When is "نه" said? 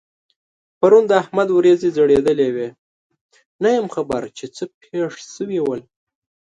3.61-3.69